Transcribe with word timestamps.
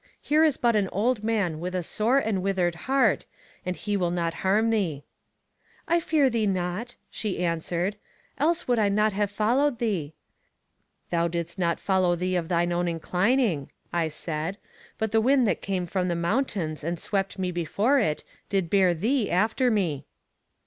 Here 0.19 0.43
is 0.43 0.57
but 0.57 0.75
an 0.75 0.89
old 0.91 1.23
man 1.23 1.59
with 1.59 1.75
a 1.75 1.83
sore 1.83 2.17
and 2.17 2.41
withered 2.41 2.73
heart, 2.73 3.27
and 3.63 3.75
he 3.75 3.95
will 3.95 4.09
not 4.09 4.33
harm 4.41 4.71
thee. 4.71 5.03
I 5.87 5.99
fear 5.99 6.27
thee 6.27 6.47
not, 6.47 6.95
she 7.11 7.45
answered, 7.45 7.97
else 8.39 8.67
would 8.67 8.79
I 8.79 8.89
not 8.89 9.13
have 9.13 9.29
followed 9.29 9.77
thee. 9.77 10.15
Thou 11.11 11.27
didst 11.27 11.59
not 11.59 11.79
follow 11.79 12.15
me 12.15 12.35
of 12.35 12.47
thine 12.47 12.71
own 12.71 12.87
inclining, 12.87 13.69
I 13.93 14.07
said, 14.07 14.57
but 14.97 15.11
the 15.11 15.21
wind 15.21 15.47
that 15.47 15.61
came 15.61 15.85
from 15.85 16.07
the 16.07 16.15
mountains 16.15 16.83
and 16.83 16.97
swept 16.99 17.37
me 17.37 17.51
before 17.51 17.99
it, 17.99 18.23
did 18.49 18.71
bear 18.71 18.95
thee 18.95 19.29
after 19.29 19.69
me. 19.69 20.07